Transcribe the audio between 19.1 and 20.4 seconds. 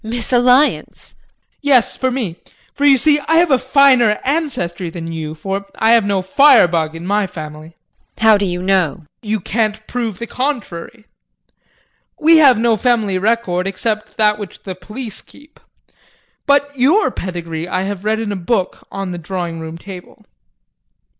the drawing room table.